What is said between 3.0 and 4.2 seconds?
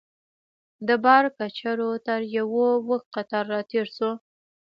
قطار راتېر شوو.